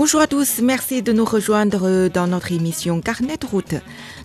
Bonjour 0.00 0.22
à 0.22 0.26
tous, 0.26 0.60
merci 0.62 1.02
de 1.02 1.12
nous 1.12 1.26
rejoindre 1.26 2.08
dans 2.08 2.26
notre 2.26 2.52
émission 2.52 3.02
Carnet 3.02 3.36
de 3.36 3.44
route. 3.44 3.74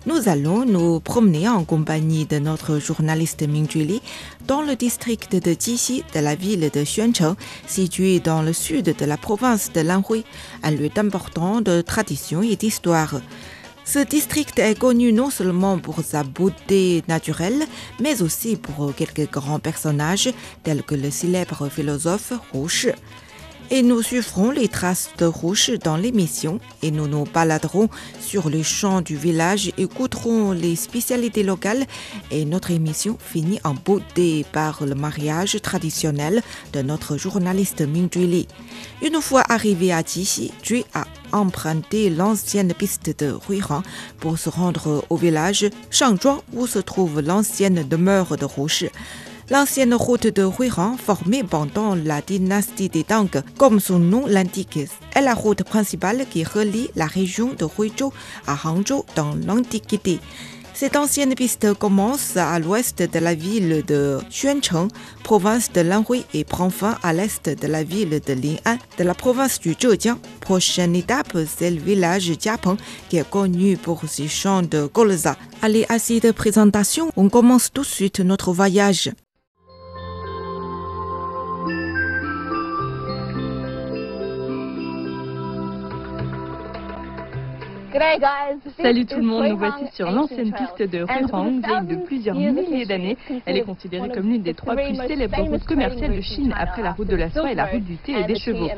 Nous 0.06 0.26
allons 0.26 0.64
nous 0.64 1.00
promener 1.00 1.50
en 1.50 1.64
compagnie 1.64 2.24
de 2.24 2.38
notre 2.38 2.78
journaliste 2.78 3.46
Ming 3.46 3.70
Julie 3.70 4.00
dans 4.46 4.62
le 4.62 4.74
district 4.74 5.36
de 5.36 5.54
Jixi 5.54 6.02
de 6.14 6.20
la 6.20 6.34
ville 6.34 6.70
de 6.72 6.82
Xuancheng, 6.82 7.36
situé 7.66 8.20
dans 8.20 8.40
le 8.40 8.54
sud 8.54 8.96
de 8.96 9.04
la 9.04 9.18
province 9.18 9.70
de 9.70 9.82
Lanhui, 9.82 10.24
un 10.62 10.70
lieu 10.70 10.88
important 10.96 11.60
de 11.60 11.82
tradition 11.82 12.40
et 12.40 12.56
d'histoire. 12.56 13.20
Ce 13.84 13.98
district 13.98 14.58
est 14.58 14.78
connu 14.78 15.12
non 15.12 15.28
seulement 15.28 15.78
pour 15.78 16.00
sa 16.02 16.22
beauté 16.22 17.04
naturelle, 17.06 17.66
mais 18.00 18.22
aussi 18.22 18.56
pour 18.56 18.94
quelques 18.94 19.30
grands 19.30 19.60
personnages 19.60 20.32
tels 20.62 20.82
que 20.82 20.94
le 20.94 21.10
célèbre 21.10 21.68
philosophe 21.68 22.32
Rouge. 22.54 22.88
Et 23.68 23.82
nous 23.82 24.00
suivrons 24.00 24.52
les 24.52 24.68
traces 24.68 25.10
de 25.18 25.24
Rouge 25.24 25.72
dans 25.82 25.96
l'émission 25.96 26.60
et 26.82 26.92
nous 26.92 27.08
nous 27.08 27.24
baladerons 27.24 27.88
sur 28.20 28.48
les 28.48 28.62
champs 28.62 29.00
du 29.00 29.16
village, 29.16 29.72
écouterons 29.76 30.52
les 30.52 30.76
spécialités 30.76 31.42
locales 31.42 31.84
et 32.30 32.44
notre 32.44 32.70
émission 32.70 33.18
finit 33.18 33.58
en 33.64 33.74
beauté 33.74 34.46
par 34.52 34.86
le 34.86 34.94
mariage 34.94 35.60
traditionnel 35.62 36.42
de 36.72 36.82
notre 36.82 37.16
journaliste 37.16 37.80
Ming 37.80 38.08
Li. 38.14 38.46
Une 39.02 39.20
fois 39.20 39.42
arrivé 39.48 39.92
à 39.92 40.00
Jixi, 40.00 40.52
Jui 40.62 40.84
a 40.94 41.04
emprunté 41.32 42.08
l'ancienne 42.08 42.72
piste 42.72 43.18
de 43.18 43.34
Huiran 43.48 43.82
pour 44.20 44.38
se 44.38 44.48
rendre 44.48 45.04
au 45.10 45.16
village 45.16 45.68
Shangzhuang 45.90 46.40
où 46.52 46.68
se 46.68 46.78
trouve 46.78 47.20
l'ancienne 47.20 47.82
demeure 47.88 48.36
de 48.36 48.44
Rouge. 48.44 48.86
L'ancienne 49.48 49.94
route 49.94 50.26
de 50.26 50.42
Huiran, 50.42 50.96
formée 50.96 51.44
pendant 51.44 51.94
la 51.94 52.20
dynastie 52.20 52.88
des 52.88 53.04
Tang, 53.04 53.30
comme 53.56 53.78
son 53.78 54.00
nom 54.00 54.26
l'indique, 54.26 54.76
est 55.14 55.20
la 55.20 55.34
route 55.34 55.62
principale 55.62 56.26
qui 56.28 56.42
relie 56.42 56.88
la 56.96 57.06
région 57.06 57.52
de 57.56 57.64
Huizhou 57.64 58.12
à 58.48 58.56
Hangzhou 58.64 59.04
dans 59.14 59.36
l'Antiquité. 59.46 60.18
Cette 60.74 60.96
ancienne 60.96 61.36
piste 61.36 61.74
commence 61.74 62.36
à 62.36 62.58
l'ouest 62.58 63.00
de 63.00 63.18
la 63.20 63.34
ville 63.34 63.84
de 63.86 64.18
Xuancheng, 64.30 64.88
province 65.22 65.72
de 65.72 65.80
Lanhui, 65.80 66.24
et 66.34 66.42
prend 66.44 66.68
fin 66.68 66.98
à 67.04 67.12
l'est 67.12 67.48
de 67.48 67.66
la 67.68 67.84
ville 67.84 68.20
de 68.20 68.32
Lin'an, 68.32 68.78
de 68.98 69.04
la 69.04 69.14
province 69.14 69.60
du 69.60 69.74
Zhejiang. 69.80 70.18
Prochaine 70.40 70.96
étape, 70.96 71.38
c'est 71.46 71.70
le 71.70 71.80
village 71.80 72.32
Jiapeng, 72.38 72.76
qui 73.08 73.18
est 73.18 73.30
connu 73.30 73.76
pour 73.76 74.02
ses 74.08 74.26
champs 74.26 74.62
de 74.62 74.86
colza. 74.86 75.36
Allez, 75.62 75.86
à 75.88 76.00
cette 76.00 76.32
présentation, 76.32 77.10
on 77.16 77.28
commence 77.28 77.72
tout 77.72 77.82
de 77.82 77.86
suite 77.86 78.18
notre 78.20 78.52
voyage. 78.52 79.12
Salut 88.80 89.06
tout 89.06 89.16
le 89.16 89.22
monde, 89.22 89.46
nous 89.46 89.56
voici 89.56 89.86
sur 89.92 90.10
l'ancienne 90.10 90.52
piste 90.52 90.82
de 90.82 90.98
Huirang, 90.98 91.60
vieille 91.64 91.96
de 91.96 92.04
plusieurs 92.04 92.34
milliers 92.34 92.84
d'années. 92.84 93.16
Elle 93.46 93.58
est 93.58 93.62
considérée 93.62 94.08
comme 94.10 94.28
l'une 94.28 94.42
des 94.42 94.54
trois 94.54 94.74
plus 94.74 94.96
célèbres 95.06 95.42
routes 95.42 95.64
commerciales 95.64 96.16
de 96.16 96.20
Chine 96.20 96.54
après 96.56 96.82
la 96.82 96.92
route 96.92 97.08
de 97.08 97.16
la 97.16 97.30
soie 97.30 97.52
et 97.52 97.54
la 97.54 97.66
route 97.66 97.84
du 97.84 97.96
thé 97.96 98.12
et 98.20 98.24
des 98.24 98.38
chevaux. 98.38 98.68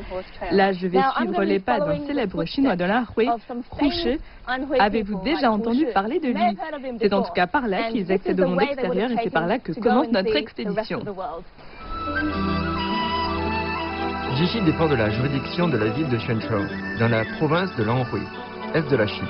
Là, 0.53 0.73
je 0.73 0.87
vais 0.87 1.01
suivre 1.17 1.43
les 1.43 1.59
pas 1.59 1.81
d'un 1.81 2.07
célèbre 2.07 2.45
chinois 2.45 2.77
de 2.77 2.85
la 2.85 3.05
Hui. 3.17 3.29
Avez-vous 4.79 5.21
déjà 5.23 5.51
entendu 5.51 5.87
parler 5.93 6.21
de 6.21 6.29
lui? 6.29 6.57
C'est 7.01 7.13
en 7.13 7.23
tout 7.23 7.33
cas 7.33 7.47
par 7.47 7.67
là 7.67 7.91
qu'ils 7.91 8.11
accèdent 8.13 8.41
au 8.41 8.49
monde 8.49 8.63
extérieur 8.63 9.11
et 9.11 9.17
c'est 9.23 9.31
par 9.31 9.47
là 9.47 9.59
que 9.59 9.73
commence 9.73 10.11
notre 10.13 10.37
expédition. 10.37 11.03
Jixi 14.37 14.61
dépend 14.63 14.89
de 14.89 14.95
la 14.95 15.11
juridiction 15.11 15.69
de 15.69 15.77
la 15.77 15.89
ville 15.89 16.09
de 16.09 16.17
Xuanchou, 16.17 16.69
dans 17.01 17.09
la 17.09 17.25
province 17.39 17.75
de 17.77 17.83
Lanhui 17.83 18.23
est 18.75 18.91
de 18.91 18.97
la 18.97 19.07
Chine. 19.07 19.27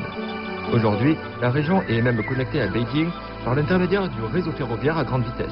Aujourd'hui, 0.72 1.16
la 1.40 1.50
région 1.50 1.82
est 1.88 2.02
même 2.02 2.22
connectée 2.24 2.60
à 2.60 2.66
Beijing 2.66 3.10
par 3.44 3.54
l'intermédiaire 3.54 4.08
du 4.08 4.20
réseau 4.32 4.50
ferroviaire 4.52 4.98
à 4.98 5.04
grande 5.04 5.24
vitesse. 5.24 5.46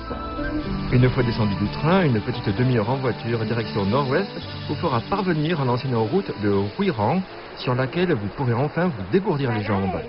Une 0.93 1.09
fois 1.11 1.23
descendu 1.23 1.55
du 1.55 1.69
train, 1.71 2.05
une 2.05 2.21
petite 2.21 2.49
demi-heure 2.57 2.91
en 2.91 2.97
voiture 2.97 3.39
direction 3.45 3.85
nord-ouest 3.87 4.29
vous 4.69 4.75
fera 4.77 5.01
parvenir 5.09 5.61
à 5.61 5.65
l'ancienne 5.65 5.95
route 5.95 6.31
de 6.43 6.53
Huirang 6.79 7.23
sur 7.59 7.75
laquelle 7.75 8.13
vous 8.13 8.29
pourrez 8.37 8.55
enfin 8.55 8.87
vous 8.87 9.03
dégourdir 9.13 9.53
les 9.53 9.65
jambes. 9.65 10.01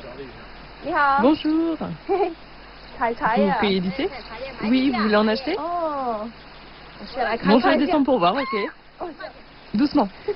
Bonjour 1.21 1.77
Vous 2.99 3.51
pouvez 3.59 3.75
éditer 3.75 4.09
Oui, 4.63 4.91
vous 4.91 5.03
voulez 5.03 5.15
en 5.15 5.27
acheter 5.27 5.55
Bon, 5.55 7.59
je 7.59 7.67
vais 7.67 7.77
descendre 7.77 8.05
pour 8.05 8.17
voir, 8.17 8.35
ok 8.35 9.07
Doucement. 9.73 10.09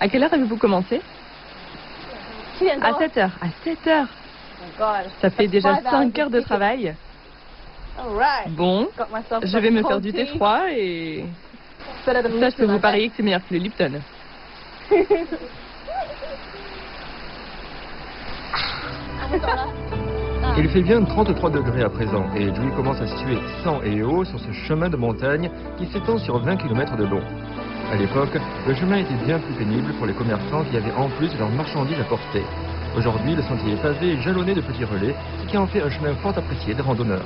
À 0.00 0.08
quelle 0.08 0.24
heure 0.24 0.32
avez-vous 0.32 0.56
commencé 0.56 1.00
à 2.82 2.98
7 2.98 3.16
heures. 3.16 3.30
À 3.40 3.46
7 3.64 3.86
heures. 3.86 4.06
Ça 5.20 5.30
fait 5.30 5.48
déjà 5.48 5.76
5 5.82 6.18
heures 6.18 6.30
de 6.30 6.40
travail. 6.40 6.94
Bon, 8.48 8.88
je 9.42 9.58
vais 9.58 9.70
me 9.70 9.82
faire 9.82 10.00
du 10.00 10.12
thé 10.12 10.26
froid 10.26 10.62
et... 10.70 11.24
Ça, 12.04 12.12
je 12.22 12.56
peux 12.56 12.66
vous 12.66 12.78
parier 12.78 13.08
que 13.08 13.14
c'est 13.16 13.22
meilleur 13.22 13.40
que 13.46 13.54
le 13.54 13.60
Lipton. 13.60 14.00
Il 20.56 20.68
fait 20.68 20.82
bien 20.82 21.02
33 21.02 21.50
degrés 21.50 21.82
à 21.82 21.88
présent 21.88 22.24
et 22.36 22.54
Julie 22.54 22.70
commence 22.76 23.00
à 23.00 23.06
situer 23.06 23.38
100 23.64 23.82
et 23.82 24.02
haut 24.02 24.24
sur 24.24 24.38
ce 24.38 24.52
chemin 24.52 24.88
de 24.88 24.96
montagne 24.96 25.50
qui 25.78 25.86
s'étend 25.86 26.18
sur 26.18 26.38
20 26.38 26.56
km 26.56 26.96
de 26.96 27.04
long. 27.04 27.22
À 27.92 27.96
l'époque, 27.96 28.36
le 28.66 28.74
chemin 28.74 28.96
était 28.98 29.14
bien 29.24 29.38
plus 29.38 29.54
pénible 29.54 29.92
pour 29.94 30.06
les 30.06 30.14
commerçants 30.14 30.64
qui 30.64 30.76
avaient 30.76 30.92
en 30.92 31.08
plus 31.10 31.30
leurs 31.38 31.50
marchandises 31.50 32.00
à 32.00 32.04
porter. 32.04 32.42
Aujourd'hui, 32.96 33.34
le 33.34 33.42
sentier 33.42 33.74
est 33.74 33.82
pavé 33.82 34.12
et 34.12 34.20
jalonné 34.20 34.54
de 34.54 34.60
petits 34.60 34.84
relais, 34.84 35.14
ce 35.40 35.46
qui 35.50 35.56
en 35.56 35.66
fait 35.66 35.82
un 35.82 35.90
chemin 35.90 36.14
fort 36.16 36.36
apprécié 36.36 36.74
des 36.74 36.82
randonneurs. 36.82 37.24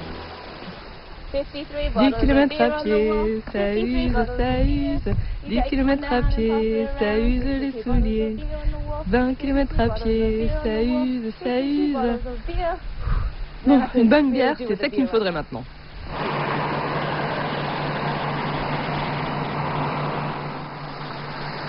10 1.32 2.12
km 2.20 2.60
à 2.60 2.82
pied, 2.82 3.42
ça 3.52 3.74
use, 3.74 4.12
ça 4.36 4.62
use. 4.62 5.14
10 5.46 5.62
km 5.68 6.12
à 6.12 6.22
pied, 6.22 6.86
ça 6.98 7.18
use 7.18 7.44
les 7.44 7.82
souliers. 7.82 8.36
20 9.06 9.34
km 9.34 9.80
à 9.80 9.88
pied, 9.90 10.48
ça 10.62 10.82
use, 10.82 11.32
ça 11.42 11.60
use. 11.60 11.96
Bon, 13.66 13.80
une 13.94 14.08
bonne 14.08 14.32
bière, 14.32 14.56
c'est 14.58 14.76
ça 14.76 14.88
qu'il 14.88 15.02
me 15.02 15.08
faudrait 15.08 15.32
maintenant. 15.32 15.64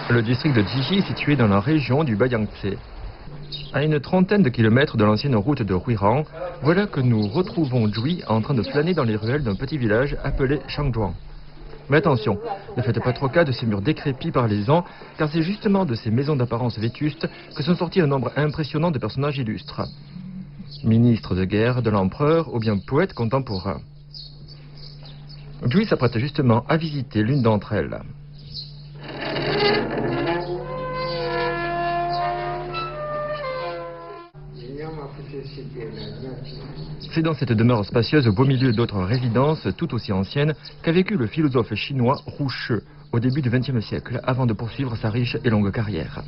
Le 0.09 0.23
district 0.23 0.55
de 0.55 0.63
Jixi 0.63 0.95
est 0.95 1.07
situé 1.07 1.35
dans 1.35 1.47
la 1.47 1.59
région 1.59 2.03
du 2.03 2.15
Bayangtze. 2.15 2.77
À 3.73 3.83
une 3.83 3.99
trentaine 3.99 4.41
de 4.41 4.49
kilomètres 4.49 4.97
de 4.97 5.05
l'ancienne 5.05 5.35
route 5.35 5.61
de 5.61 5.75
Huirang, 5.75 6.25
voilà 6.63 6.87
que 6.87 6.99
nous 6.99 7.27
retrouvons 7.27 7.87
Jui 7.93 8.23
en 8.27 8.41
train 8.41 8.55
de 8.55 8.63
flâner 8.63 8.95
dans 8.95 9.03
les 9.03 9.15
ruelles 9.15 9.43
d'un 9.43 9.53
petit 9.53 9.77
village 9.77 10.17
appelé 10.23 10.61
Shangzhuang. 10.67 11.13
Mais 11.91 11.97
attention, 11.97 12.39
ne 12.75 12.81
faites 12.81 12.99
pas 13.03 13.13
trop 13.13 13.29
cas 13.29 13.43
de 13.43 13.51
ces 13.51 13.67
murs 13.67 13.83
décrépits 13.83 14.31
par 14.31 14.47
les 14.47 14.71
ans, 14.71 14.83
car 15.19 15.29
c'est 15.31 15.43
justement 15.43 15.85
de 15.85 15.93
ces 15.93 16.09
maisons 16.09 16.35
d'apparence 16.35 16.79
vétuste 16.79 17.29
que 17.55 17.61
sont 17.61 17.75
sortis 17.75 18.01
un 18.01 18.07
nombre 18.07 18.31
impressionnant 18.35 18.89
de 18.89 18.97
personnages 18.97 19.37
illustres. 19.37 19.83
Ministres 20.83 21.35
de 21.35 21.45
guerre, 21.45 21.83
de 21.83 21.91
l'empereur 21.91 22.51
ou 22.51 22.57
bien 22.57 22.79
poètes 22.79 23.13
contemporains. 23.13 23.81
Jui 25.67 25.85
s'apprête 25.85 26.17
justement 26.17 26.65
à 26.67 26.77
visiter 26.77 27.21
l'une 27.21 27.43
d'entre 27.43 27.73
elles. 27.73 27.99
C'est 37.13 37.21
dans 37.21 37.33
cette 37.33 37.51
demeure 37.51 37.85
spacieuse 37.85 38.27
au 38.27 38.33
beau 38.33 38.45
milieu 38.45 38.71
d'autres 38.71 39.01
résidences 39.01 39.67
tout 39.77 39.93
aussi 39.93 40.11
anciennes 40.11 40.53
qu'a 40.83 40.91
vécu 40.91 41.17
le 41.17 41.27
philosophe 41.27 41.73
chinois 41.73 42.21
Roucheux 42.25 42.83
au 43.11 43.19
début 43.19 43.41
du 43.41 43.49
XXe 43.49 43.83
siècle 43.83 44.19
avant 44.23 44.45
de 44.45 44.53
poursuivre 44.53 44.95
sa 44.95 45.09
riche 45.09 45.37
et 45.43 45.49
longue 45.49 45.71
carrière. 45.71 46.21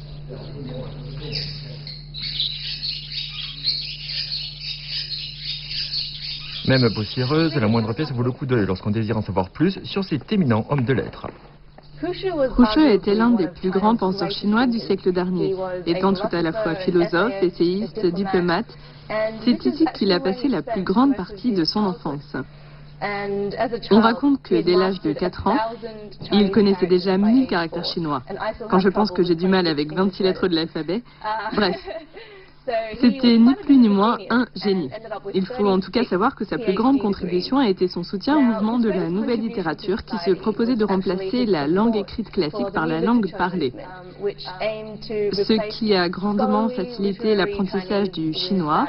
Même 6.67 6.93
poussiéreuse, 6.93 7.55
la 7.55 7.67
moindre 7.67 7.93
pièce 7.93 8.11
vaut 8.11 8.23
le 8.23 8.31
coup 8.31 8.45
d'œil 8.45 8.65
lorsqu'on 8.65 8.91
désire 8.91 9.17
en 9.17 9.21
savoir 9.21 9.49
plus 9.49 9.79
sur 9.83 10.03
cet 10.03 10.31
éminent 10.31 10.65
homme 10.69 10.85
de 10.85 10.93
lettres. 10.93 11.27
Roucheux 12.01 12.93
était 12.93 13.13
l'un 13.13 13.31
des 13.31 13.47
plus 13.47 13.69
grands 13.69 13.95
penseurs 13.95 14.31
chinois 14.31 14.65
du 14.65 14.79
siècle 14.79 15.11
dernier. 15.11 15.55
Étant 15.85 16.13
tout 16.13 16.35
à 16.35 16.41
la 16.41 16.51
fois 16.51 16.75
philosophe, 16.75 17.33
essayiste, 17.41 18.05
diplomate, 18.05 18.77
c'est 19.43 19.65
ici 19.65 19.85
qu'il 19.93 20.11
a 20.11 20.19
passé 20.19 20.47
la 20.47 20.61
plus 20.61 20.83
grande 20.83 21.15
partie 21.15 21.53
de 21.53 21.63
son 21.63 21.79
enfance. 21.79 22.35
On 23.89 23.99
raconte 23.99 24.43
que 24.43 24.61
dès 24.61 24.75
l'âge 24.75 25.01
de 25.01 25.11
4 25.13 25.47
ans, 25.47 25.57
il 26.31 26.51
connaissait 26.51 26.85
déjà 26.85 27.17
1000 27.17 27.47
caractères 27.47 27.85
chinois. 27.85 28.21
Quand 28.69 28.79
je 28.79 28.89
pense 28.89 29.11
que 29.11 29.23
j'ai 29.23 29.35
du 29.35 29.47
mal 29.47 29.67
avec 29.67 29.91
26 29.91 30.23
lettres 30.23 30.47
de 30.47 30.55
l'alphabet, 30.55 31.01
bref, 31.53 31.77
c'était 32.99 33.37
ni 33.37 33.55
plus 33.55 33.77
ni 33.77 33.89
moins 33.89 34.17
un 34.29 34.45
génie. 34.55 34.89
Il 35.33 35.45
faut 35.45 35.67
en 35.67 35.79
tout 35.79 35.91
cas 35.91 36.03
savoir 36.03 36.35
que 36.35 36.45
sa 36.45 36.57
plus 36.57 36.73
grande 36.73 36.99
contribution 36.99 37.57
a 37.57 37.67
été 37.67 37.87
son 37.87 38.03
soutien 38.03 38.37
au 38.37 38.41
mouvement 38.41 38.79
de 38.79 38.89
la 38.89 39.09
nouvelle 39.09 39.41
littérature 39.41 40.03
qui 40.05 40.17
se 40.19 40.31
proposait 40.31 40.75
de 40.75 40.85
remplacer 40.85 41.45
la 41.45 41.67
langue 41.67 41.95
écrite 41.95 42.29
classique 42.29 42.71
par 42.73 42.85
la 42.85 43.01
langue 43.01 43.31
parlée, 43.37 43.73
ce 44.99 45.69
qui 45.69 45.95
a 45.95 46.09
grandement 46.09 46.69
facilité 46.69 47.35
l'apprentissage 47.35 48.11
du 48.11 48.33
chinois 48.33 48.87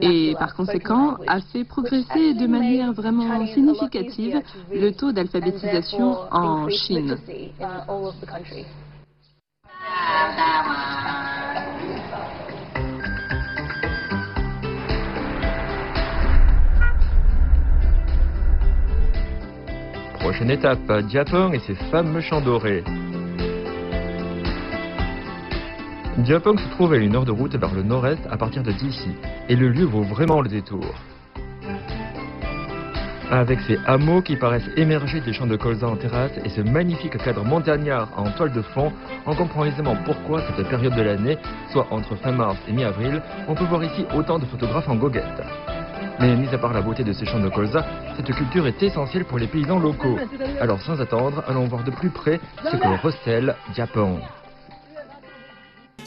et 0.00 0.34
par 0.38 0.54
conséquent 0.54 1.16
a 1.26 1.40
fait 1.40 1.64
progresser 1.64 2.34
de 2.34 2.46
manière 2.46 2.92
vraiment 2.92 3.46
significative 3.46 4.40
le 4.72 4.90
taux 4.92 5.12
d'alphabétisation 5.12 6.16
en 6.30 6.68
Chine. 6.68 7.18
Prochaine 20.24 20.52
étape, 20.52 20.90
Diapong 21.02 21.54
et 21.54 21.58
ses 21.58 21.74
fameux 21.90 22.22
champs 22.22 22.40
dorés. 22.40 22.82
Diapong 26.16 26.58
se 26.58 26.68
trouve 26.70 26.94
à 26.94 26.96
une 26.96 27.14
heure 27.14 27.26
de 27.26 27.30
route 27.30 27.54
vers 27.54 27.74
le 27.74 27.82
nord-est 27.82 28.26
à 28.30 28.38
partir 28.38 28.62
de 28.62 28.72
d'ici, 28.72 29.10
et 29.50 29.54
le 29.54 29.68
lieu 29.68 29.84
vaut 29.84 30.02
vraiment 30.02 30.40
le 30.40 30.48
détour. 30.48 30.86
Avec 33.30 33.60
ses 33.66 33.78
hameaux 33.86 34.22
qui 34.22 34.36
paraissent 34.36 34.70
émerger 34.78 35.20
des 35.20 35.34
champs 35.34 35.46
de 35.46 35.56
colza 35.56 35.86
en 35.86 35.96
terrasse 35.96 36.32
et 36.42 36.48
ce 36.48 36.62
magnifique 36.62 37.18
cadre 37.18 37.44
montagnard 37.44 38.08
en 38.16 38.30
toile 38.30 38.52
de 38.52 38.62
fond, 38.62 38.94
on 39.26 39.34
comprend 39.34 39.66
aisément 39.66 39.96
pourquoi 40.06 40.40
cette 40.46 40.66
période 40.70 40.96
de 40.96 41.02
l'année, 41.02 41.36
soit 41.70 41.86
entre 41.90 42.16
fin 42.16 42.32
mars 42.32 42.56
et 42.66 42.72
mi-avril, 42.72 43.20
on 43.46 43.54
peut 43.54 43.64
voir 43.64 43.84
ici 43.84 44.06
autant 44.16 44.38
de 44.38 44.46
photographes 44.46 44.88
en 44.88 44.96
goguette. 44.96 45.42
Mais 46.20 46.36
mis 46.36 46.48
à 46.54 46.58
part 46.58 46.72
la 46.72 46.82
beauté 46.82 47.04
de 47.04 47.12
ces 47.12 47.26
champs 47.26 47.40
de 47.40 47.48
colza, 47.48 47.84
cette 48.16 48.32
culture 48.34 48.66
est 48.66 48.82
essentielle 48.82 49.24
pour 49.24 49.38
les 49.38 49.46
paysans 49.46 49.78
locaux. 49.78 50.16
Alors 50.60 50.80
sans 50.82 51.00
attendre, 51.00 51.42
allons 51.46 51.66
voir 51.66 51.84
de 51.84 51.90
plus 51.90 52.10
près 52.10 52.40
ce 52.62 52.76
que 52.76 53.02
recèle 53.02 53.56
Diapong. 53.74 54.20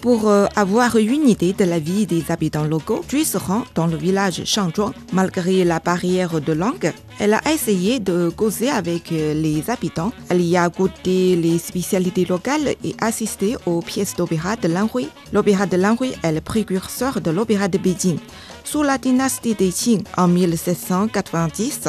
Pour 0.02 0.30
euh, 0.30 0.46
avoir 0.56 0.96
une 0.98 1.28
idée 1.28 1.54
de 1.54 1.66
la 1.66 1.80
vie 1.80 2.06
des 2.06 2.30
habitants 2.30 2.64
locaux, 2.66 3.04
Jui 3.10 3.26
se 3.26 3.38
rend 3.38 3.64
dans 3.74 3.88
le 3.88 3.98
village 3.98 4.44
Shangzhuang. 4.46 4.94
Malgré 5.12 5.64
la 5.64 5.80
barrière 5.80 6.40
de 6.40 6.54
langue, 6.54 6.94
elle 7.20 7.34
a 7.34 7.42
essayé 7.52 8.00
de 8.00 8.30
causer 8.30 8.70
avec 8.70 9.12
euh, 9.12 9.34
les 9.34 9.70
habitants. 9.72 10.12
Elle 10.30 10.42
y 10.42 10.56
a 10.56 10.70
goûté 10.70 11.36
les 11.36 11.58
spécialités 11.58 12.26
locales 12.26 12.76
et 12.84 12.96
assisté 13.02 13.58
aux 13.66 13.82
pièces 13.82 14.16
d'opéra 14.16 14.56
de 14.56 14.68
Lanhui. 14.68 15.10
L'opéra 15.34 15.66
de 15.66 15.78
Lanhui 15.78 16.12
est 16.22 16.32
le 16.32 16.42
précurseur 16.42 17.20
de 17.20 17.32
l'opéra 17.32 17.68
de 17.68 17.80
Beijing. 17.80 18.20
Sous 18.64 18.84
la 18.84 18.98
dynastie 18.98 19.56
des 19.56 19.72
Qing 19.72 20.04
en 20.18 20.28
1790, 20.28 21.88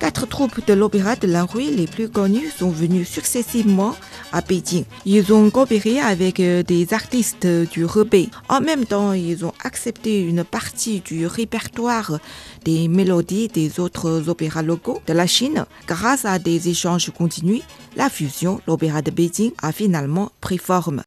quatre 0.00 0.26
troupes 0.26 0.66
de 0.66 0.72
l'opéra 0.72 1.16
de 1.16 1.26
Lanhui 1.26 1.70
les 1.70 1.86
plus 1.86 2.08
connues 2.08 2.50
sont 2.58 2.70
venues 2.70 3.04
successivement 3.04 3.94
à 4.32 4.40
Beijing. 4.40 4.84
Ils 5.04 5.30
ont 5.34 5.50
coopéré 5.50 6.00
avec 6.00 6.40
euh, 6.40 6.62
des 6.62 6.94
artistes 6.94 7.43
du 7.44 7.84
Hebei. 7.84 8.28
En 8.48 8.60
même 8.60 8.86
temps, 8.86 9.12
ils 9.12 9.44
ont 9.44 9.52
accepté 9.62 10.22
une 10.22 10.44
partie 10.44 11.00
du 11.00 11.26
répertoire 11.26 12.18
des 12.64 12.88
mélodies 12.88 13.48
des 13.48 13.80
autres 13.80 14.28
opéras 14.28 14.62
locaux 14.62 15.00
de 15.06 15.12
la 15.12 15.26
Chine. 15.26 15.64
Grâce 15.86 16.24
à 16.24 16.38
des 16.38 16.68
échanges 16.68 17.10
continus, 17.10 17.62
la 17.96 18.08
fusion, 18.08 18.60
l'opéra 18.66 19.02
de 19.02 19.10
Beijing, 19.10 19.52
a 19.62 19.72
finalement 19.72 20.30
pris 20.40 20.58
forme. 20.58 21.02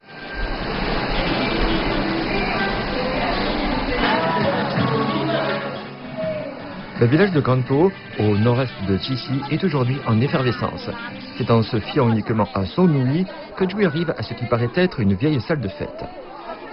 Le 7.00 7.06
village 7.06 7.31
de 7.31 7.42
Kanto, 7.42 7.92
au 8.18 8.38
nord-est 8.38 8.74
de 8.88 8.98
Chichi, 8.98 9.40
est 9.51 9.63
aujourd'hui 9.63 9.98
en 10.07 10.19
effervescence. 10.19 10.90
C'est 11.38 11.51
en 11.51 11.62
se 11.62 11.80
fiant 11.80 12.10
uniquement 12.10 12.48
à 12.56 12.66
son 12.66 12.90
ouïe 12.90 13.24
que 13.56 13.69
Jui 13.69 13.86
arrive 13.86 14.10
à 14.18 14.24
ce 14.24 14.33
qui 14.33 14.45
paraît 14.45 14.72
être 14.75 15.00
une 15.00 15.13
vieille 15.13 15.40
salle 15.42 15.62
de 15.62 15.68
fête. 15.68 16.04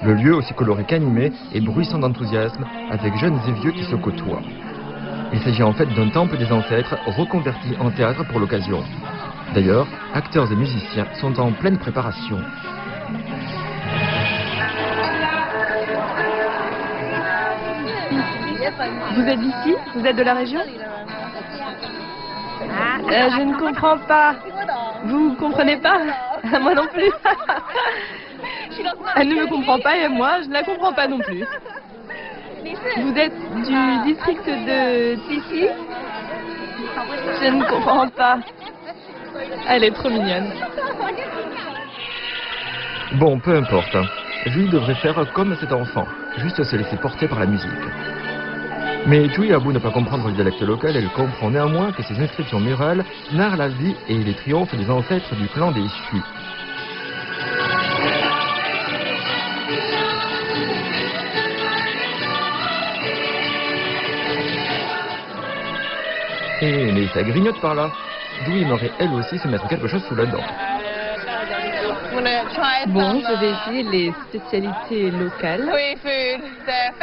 Le 0.02 0.14
lieu, 0.14 0.34
aussi 0.34 0.52
coloré 0.54 0.84
qu'animé, 0.84 1.32
est 1.54 1.60
bruissant 1.60 1.98
d'enthousiasme, 1.98 2.64
avec 2.90 3.16
jeunes 3.16 3.38
et 3.48 3.52
vieux 3.52 3.72
qui 3.72 3.84
se 3.84 3.96
côtoient. 3.96 4.42
Il 5.32 5.40
s'agit 5.40 5.62
en 5.62 5.72
fait 5.72 5.86
d'un 5.86 6.08
temple 6.10 6.36
des 6.36 6.52
ancêtres 6.52 6.96
reconverti 7.16 7.74
en 7.80 7.90
théâtre 7.90 8.24
pour 8.28 8.38
l'occasion. 8.40 8.82
D'ailleurs, 9.54 9.86
acteurs 10.12 10.50
et 10.50 10.56
musiciens 10.56 11.06
sont 11.20 11.38
en 11.40 11.52
pleine 11.52 11.78
préparation. 11.78 12.38
Vous 19.14 19.22
êtes 19.22 19.38
d'ici 19.40 19.74
Vous 19.94 20.04
êtes 20.06 20.16
de 20.16 20.22
la 20.22 20.34
région? 20.34 20.60
Euh, 22.60 23.30
Je 23.36 23.42
ne 23.42 23.56
comprends 23.58 23.98
pas. 23.98 24.34
Vous 25.04 25.34
comprenez 25.34 25.76
pas? 25.76 25.98
Moi 26.60 26.74
non 26.74 26.86
plus. 26.92 27.10
Elle 29.16 29.28
ne 29.28 29.34
me 29.34 29.46
comprend 29.46 29.78
pas 29.78 29.96
et 29.96 30.08
moi, 30.08 30.42
je 30.42 30.48
ne 30.48 30.52
la 30.52 30.62
comprends 30.62 30.92
pas 30.92 31.06
non 31.06 31.18
plus. 31.18 31.44
Vous 32.96 33.14
êtes 33.16 33.34
du 33.54 34.12
district 34.12 34.46
de 34.46 35.14
Tissi 35.28 35.68
Je 37.40 37.50
ne 37.50 37.64
comprends 37.64 38.08
pas. 38.08 38.38
Elle 39.68 39.84
est 39.84 39.90
trop 39.90 40.10
mignonne. 40.10 40.50
Bon, 43.14 43.38
peu 43.38 43.54
importe. 43.54 43.96
Julie 44.46 44.68
devrait 44.68 44.94
faire 44.96 45.32
comme 45.32 45.56
cet 45.56 45.72
enfant, 45.72 46.06
juste 46.38 46.62
se 46.64 46.76
laisser 46.76 46.96
porter 46.96 47.28
par 47.28 47.40
la 47.40 47.46
musique. 47.46 47.70
Mais 49.06 49.28
Jui 49.30 49.52
a 49.52 49.58
beau 49.58 49.72
ne 49.72 49.78
pas 49.78 49.90
comprendre 49.90 50.28
le 50.28 50.34
dialecte 50.34 50.60
local, 50.62 50.96
elle 50.96 51.08
comprend 51.10 51.50
néanmoins 51.50 51.92
que 51.92 52.02
ces 52.02 52.18
inscriptions 52.20 52.60
murales 52.60 53.04
narrent 53.32 53.56
la 53.56 53.68
vie 53.68 53.94
et 54.08 54.16
les 54.16 54.34
triomphes 54.34 54.74
des 54.74 54.90
ancêtres 54.90 55.34
du 55.36 55.46
clan 55.48 55.72
des 55.72 55.82
Xu. 55.82 56.22
Et 66.60 66.92
mais 66.92 67.08
ça 67.08 67.22
grignote 67.22 67.60
par 67.60 67.74
là. 67.74 67.90
D'où 68.46 68.56
aimerait 68.56 68.90
elle 68.98 69.12
aussi 69.12 69.38
se 69.38 69.48
mettre 69.48 69.66
quelque 69.68 69.88
chose 69.88 70.02
sous 70.08 70.14
la 70.14 70.26
dent. 70.26 70.42
Bon, 72.88 73.20
je 73.20 73.40
vais 73.40 73.50
essayer 73.50 73.82
les 73.82 74.12
spécialités 74.28 75.10
locales, 75.10 75.68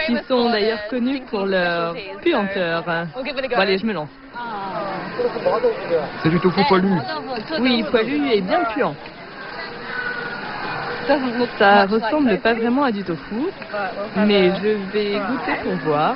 qui 0.06 0.18
sont 0.28 0.50
d'ailleurs 0.50 0.88
connues 0.90 1.22
pour 1.30 1.46
leur 1.46 1.96
puanteur. 2.22 2.84
Bon, 2.86 3.58
allez, 3.58 3.78
je 3.78 3.86
me 3.86 3.94
lance. 3.94 4.10
C'est 6.24 6.30
du 6.30 6.40
tofu 6.40 6.64
poilu. 6.68 6.92
Oui, 7.60 7.84
poilu 7.92 8.32
et 8.32 8.42
bien 8.42 8.64
puant. 8.74 8.96
Ça 11.58 11.86
ressemble 11.86 12.38
pas 12.40 12.54
vraiment 12.54 12.84
à 12.84 12.92
du 12.92 13.04
tofu, 13.04 13.50
mais 14.16 14.52
je 14.56 14.78
vais 14.94 15.20
goûter 15.20 15.56
pour 15.64 15.74
voir. 15.86 16.16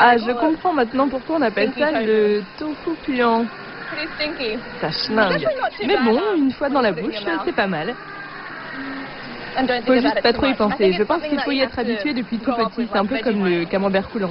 Ah, 0.00 0.16
je 0.16 0.32
comprends 0.32 0.72
maintenant 0.72 1.08
pourquoi 1.08 1.36
on 1.36 1.42
appelle 1.42 1.72
ça 1.78 1.90
le 2.00 2.42
tofu 2.58 2.90
puant. 3.04 3.44
Ça 4.80 4.92
schlingue. 4.92 5.46
Mais 5.86 5.96
bon, 5.96 6.20
une 6.36 6.52
fois 6.52 6.68
dans 6.68 6.80
la 6.80 6.92
bouche, 6.92 7.14
c'est 7.44 7.54
pas 7.54 7.66
mal. 7.66 7.94
Faut 9.86 9.94
juste 9.94 10.22
pas 10.22 10.32
trop 10.32 10.46
y 10.46 10.54
penser. 10.54 10.92
Je 10.92 11.02
pense 11.02 11.22
qu'il 11.22 11.40
faut 11.40 11.50
y 11.50 11.60
être 11.60 11.78
habitué 11.78 12.14
depuis 12.14 12.38
tout 12.38 12.52
petit. 12.52 12.88
C'est 12.92 12.98
un 12.98 13.06
peu 13.06 13.18
comme 13.18 13.44
le 13.44 13.64
camembert 13.64 14.08
coulant. 14.08 14.30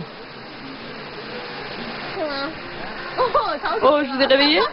Oh, 3.81 3.99
je 4.03 4.09
vous 4.09 4.21
ai 4.21 4.25
réveillé 4.25 4.59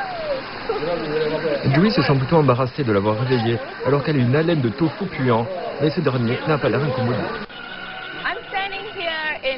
Joey 1.74 1.90
se 1.90 2.02
sent 2.02 2.16
plutôt 2.18 2.36
embarrassée 2.36 2.84
de 2.84 2.92
l'avoir 2.92 3.18
réveillée, 3.18 3.58
alors 3.84 4.02
qu'elle 4.02 4.16
a 4.16 4.20
une 4.20 4.34
haleine 4.34 4.60
de 4.60 4.68
tofu 4.68 5.06
puant, 5.06 5.46
mais 5.80 5.90
ce 5.90 6.00
dernier 6.00 6.38
n'a 6.46 6.58
pas 6.58 6.68
l'air 6.68 6.82
incommodé. 6.82 7.18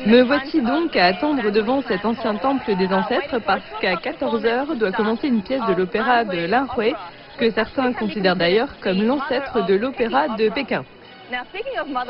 Me 0.06 0.22
voici 0.22 0.60
donc 0.60 0.96
à 0.96 1.06
attendre 1.06 1.50
devant 1.50 1.82
cet 1.82 2.04
ancien 2.04 2.34
temple 2.36 2.74
des 2.76 2.92
ancêtres 2.92 3.40
parce 3.44 3.64
qu'à 3.80 3.94
14h 3.94 4.76
doit 4.76 4.92
commencer 4.92 5.28
une 5.28 5.42
pièce 5.42 5.64
de 5.68 5.74
l'opéra 5.74 6.24
de 6.24 6.46
Linhui 6.46 6.94
que 7.38 7.50
certains 7.50 7.92
considèrent 7.92 8.36
d'ailleurs 8.36 8.78
comme 8.80 9.02
l'ancêtre 9.02 9.64
de 9.66 9.74
l'opéra 9.74 10.28
de 10.36 10.48
Pékin. 10.48 10.84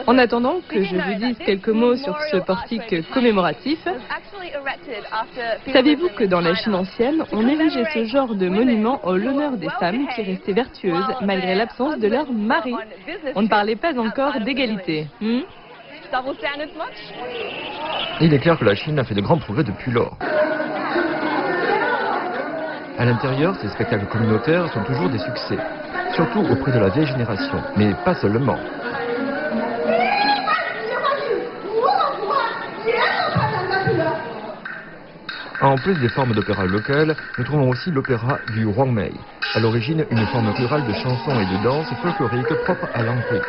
En 0.06 0.18
attendant 0.18 0.60
que 0.68 0.82
je 0.82 0.96
vous 0.96 1.14
dise 1.14 1.38
quelques 1.38 1.68
mots 1.68 1.96
sur 1.96 2.16
ce 2.30 2.38
portique 2.38 3.08
commémoratif, 3.12 3.78
savez-vous 5.72 6.08
que 6.10 6.24
dans 6.24 6.40
la 6.40 6.54
Chine 6.54 6.74
ancienne, 6.74 7.24
on 7.32 7.46
érigeait 7.46 7.84
ce 7.94 8.04
genre 8.04 8.34
de 8.34 8.48
monument 8.48 9.00
au 9.04 9.16
l'honneur 9.16 9.52
des 9.52 9.68
femmes 9.80 10.06
qui 10.14 10.22
restaient 10.22 10.52
vertueuses 10.52 11.06
malgré 11.22 11.54
l'absence 11.54 11.98
de 11.98 12.08
leur 12.08 12.32
mari. 12.32 12.74
On 13.34 13.42
ne 13.42 13.48
parlait 13.48 13.76
pas 13.76 13.98
encore 13.98 14.40
d'égalité. 14.40 15.06
hmm? 15.20 15.40
Il 18.20 18.34
est 18.34 18.38
clair 18.38 18.58
que 18.58 18.64
la 18.64 18.74
Chine 18.74 18.98
a 18.98 19.04
fait 19.04 19.14
de 19.14 19.22
grands 19.22 19.38
progrès 19.38 19.64
depuis 19.64 19.90
lors. 19.90 20.16
À 22.98 23.04
l'intérieur, 23.04 23.56
ces 23.56 23.68
spectacles 23.68 24.06
communautaires 24.06 24.70
sont 24.72 24.84
toujours 24.84 25.08
des 25.08 25.18
succès, 25.18 25.56
surtout 26.14 26.40
auprès 26.40 26.72
de 26.72 26.78
la 26.78 26.90
vieille 26.90 27.06
génération, 27.06 27.62
mais 27.76 27.94
pas 28.04 28.14
seulement. 28.14 28.58
En 35.62 35.76
plus 35.76 35.94
des 35.94 36.08
formes 36.08 36.34
d'opéra 36.34 36.66
locales, 36.66 37.14
nous 37.38 37.44
trouvons 37.44 37.68
aussi 37.68 37.92
l'opéra 37.92 38.40
du 38.52 38.64
Huangmei, 38.64 39.12
à 39.54 39.60
l'origine 39.60 40.04
une 40.10 40.26
forme 40.26 40.50
rurale 40.50 40.84
de 40.84 40.92
chansons 40.92 41.38
et 41.38 41.46
de 41.46 41.62
danse 41.62 41.86
folklorique 42.02 42.52
propre 42.64 42.88
à 42.92 43.02
l'Anhui. 43.04 43.40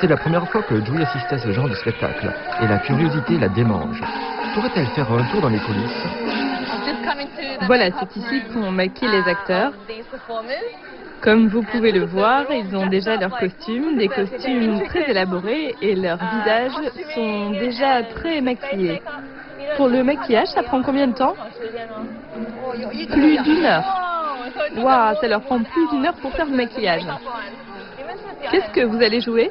C'est 0.00 0.06
la 0.06 0.16
première 0.16 0.48
fois 0.48 0.62
que 0.62 0.82
Jui 0.82 1.02
assistait 1.02 1.34
à 1.34 1.38
ce 1.38 1.52
genre 1.52 1.68
de 1.68 1.74
spectacle, 1.74 2.32
et 2.62 2.66
la 2.66 2.78
curiosité 2.78 3.38
la 3.38 3.48
démange. 3.50 4.02
Pourrait-elle 4.54 4.86
faire 4.88 5.12
un 5.12 5.24
tour 5.24 5.42
dans 5.42 5.50
les 5.50 5.58
coulisses? 5.58 6.06
Voilà, 7.66 7.90
c'est 7.90 8.16
ici 8.16 8.42
qu'on 8.54 8.70
maquille 8.70 9.10
les 9.10 9.28
acteurs. 9.28 9.72
Comme 11.20 11.48
vous 11.48 11.62
pouvez 11.62 11.92
le 11.92 12.04
voir, 12.04 12.46
ils 12.50 12.74
ont 12.74 12.86
déjà 12.86 13.16
leurs 13.16 13.38
costumes, 13.38 13.98
des 13.98 14.08
costumes 14.08 14.82
très 14.84 15.10
élaborés 15.10 15.74
et 15.82 15.94
leurs 15.94 16.18
visages 16.18 16.72
sont 17.14 17.50
déjà 17.50 18.02
très 18.02 18.40
maquillés. 18.40 19.02
Pour 19.76 19.88
le 19.88 20.02
maquillage, 20.02 20.48
ça 20.48 20.62
prend 20.62 20.82
combien 20.82 21.08
de 21.08 21.14
temps? 21.14 21.34
Plus 23.10 23.38
d'une 23.42 23.64
heure. 23.64 23.84
Waouh, 24.76 25.14
ça 25.20 25.28
leur 25.28 25.42
prend 25.42 25.62
plus 25.62 25.88
d'une 25.90 26.06
heure 26.06 26.14
pour 26.14 26.32
faire 26.32 26.46
le 26.46 26.56
maquillage. 26.56 27.06
Qu'est-ce 28.50 28.70
que 28.70 28.84
vous 28.84 29.02
allez 29.02 29.20
jouer? 29.20 29.50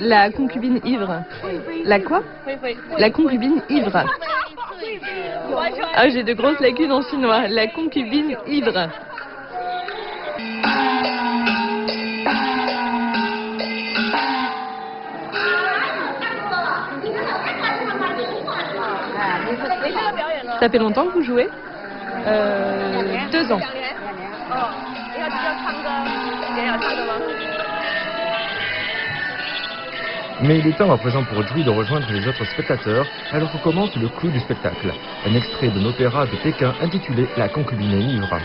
La 0.00 0.30
concubine 0.30 0.80
ivre. 0.84 1.22
La 1.84 2.00
quoi? 2.00 2.22
La 2.98 3.10
concubine 3.10 3.62
ivre. 3.68 4.04
Ah, 5.94 6.08
j'ai 6.08 6.24
de 6.24 6.32
grosses 6.32 6.60
lacunes 6.60 6.92
en 6.92 7.02
chinois. 7.02 7.46
La 7.48 7.66
concubine 7.68 8.36
ivre. 8.46 8.88
Ça 20.60 20.68
fait 20.68 20.78
longtemps 20.78 21.06
que 21.06 21.12
vous 21.14 21.22
jouez 21.22 21.48
euh, 22.26 23.02
Deux 23.30 23.52
ans. 23.52 23.60
Mais 30.40 30.58
il 30.58 30.66
est 30.68 30.78
temps 30.78 30.92
à 30.92 30.98
présent 30.98 31.24
pour 31.24 31.42
Jui 31.48 31.64
de 31.64 31.70
rejoindre 31.70 32.06
les 32.12 32.26
autres 32.28 32.44
spectateurs, 32.44 33.06
alors 33.32 33.50
que 33.52 33.58
commence 33.58 33.94
le 33.96 34.08
clou 34.08 34.30
du 34.30 34.40
spectacle, 34.40 34.92
un 35.26 35.34
extrait 35.34 35.68
d'un 35.68 35.84
opéra 35.84 36.26
de 36.26 36.36
Pékin 36.42 36.74
intitulé 36.80 37.28
La 37.36 37.48
concubine 37.48 38.00
ivre. 38.00 38.38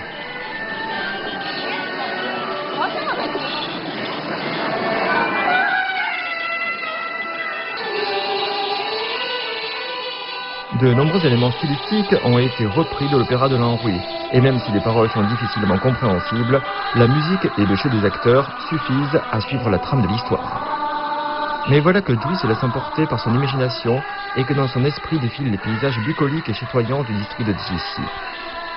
De 10.84 10.94
nombreux 10.94 11.26
éléments 11.26 11.52
stylistiques 11.52 12.14
ont 12.26 12.38
été 12.38 12.66
repris 12.66 13.08
de 13.08 13.16
l'opéra 13.16 13.48
de 13.48 13.56
l'Anrouille, 13.56 14.02
et 14.34 14.42
même 14.42 14.60
si 14.60 14.72
les 14.74 14.82
paroles 14.82 15.10
sont 15.12 15.24
difficilement 15.24 15.78
compréhensibles, 15.78 16.62
la 16.96 17.08
musique 17.08 17.48
et 17.58 17.66
le 17.66 17.74
jeu 17.78 17.90
des 17.90 18.04
acteurs 18.04 18.52
suffisent 18.68 19.22
à 19.32 19.40
suivre 19.40 19.70
la 19.70 19.78
trame 19.78 20.02
de 20.02 20.10
l'histoire. 20.10 21.64
Mais 21.70 21.80
voilà 21.80 22.02
que 22.02 22.12
Dewey 22.12 22.36
se 22.36 22.48
laisse 22.48 22.62
emporter 22.62 23.06
par 23.06 23.22
son 23.22 23.34
imagination 23.34 24.02
et 24.36 24.44
que 24.44 24.54
dans 24.54 24.68
son 24.68 24.84
esprit 24.84 25.20
défilent 25.20 25.52
les 25.52 25.58
paysages 25.58 26.00
bucoliques 26.00 26.50
et 26.50 26.54
chatoyants 26.54 27.04
du 27.04 27.14
district 27.14 27.48
de 27.48 27.54
Djissi. 27.54 28.02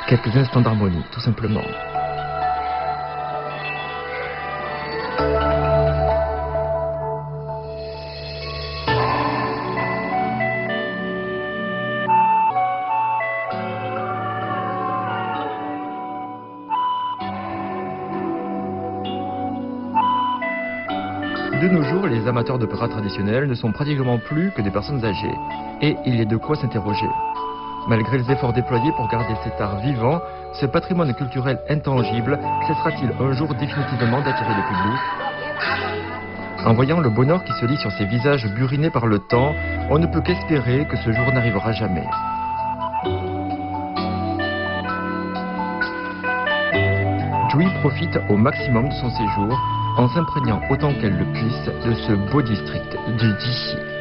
Quelques 0.07 0.37
instants 0.37 0.61
d'harmonie, 0.61 1.03
tout 1.11 1.19
simplement. 1.19 1.65
De 21.61 21.69
nos 21.69 21.83
jours, 21.85 22.07
les 22.07 22.29
amateurs 22.29 22.59
d'opéra 22.59 22.87
traditionnels 22.87 23.47
ne 23.47 23.55
sont 23.55 23.73
pratiquement 23.73 24.19
plus 24.19 24.51
que 24.51 24.61
des 24.61 24.71
personnes 24.71 25.03
âgées. 25.03 25.35
Et 25.81 25.97
il 26.05 26.21
a 26.21 26.27
de 26.27 26.37
quoi 26.37 26.55
s'interroger. 26.55 27.09
Malgré 27.89 28.19
les 28.19 28.31
efforts 28.31 28.53
déployés 28.53 28.93
pour 28.93 29.09
garder 29.09 29.35
cet 29.43 29.59
art 29.59 29.81
vivant, 29.81 30.21
ce 30.53 30.67
patrimoine 30.67 31.15
culturel 31.15 31.59
intangible 31.71 32.39
cessera-t-il 32.67 33.11
un 33.19 33.33
jour 33.33 33.49
définitivement 33.55 34.21
d'attirer 34.21 34.55
le 34.55 34.63
public 34.69 35.01
En 36.67 36.75
voyant 36.75 37.01
le 37.01 37.09
bonheur 37.09 37.43
qui 37.43 37.53
se 37.53 37.65
lit 37.65 37.79
sur 37.79 37.91
ces 37.93 38.05
visages 38.05 38.47
burinés 38.55 38.91
par 38.91 39.07
le 39.07 39.19
temps, 39.19 39.55
on 39.89 39.99
ne 39.99 40.07
peut 40.07 40.21
qu'espérer 40.21 40.87
que 40.87 40.97
ce 40.99 41.11
jour 41.11 41.33
n'arrivera 41.33 41.73
jamais. 41.73 42.07
Joey 47.51 47.71
profite 47.81 48.19
au 48.29 48.37
maximum 48.37 48.91
de 48.91 48.95
son 48.95 49.09
séjour 49.09 49.59
en 49.97 50.09
s'imprégnant 50.09 50.61
autant 50.71 50.93
qu'elle 50.95 51.17
le 51.17 51.25
puisse 51.33 51.65
de 51.85 51.95
ce 51.95 52.13
beau 52.31 52.43
district 52.43 52.97
de 53.19 53.33
Dichy. 53.33 53.96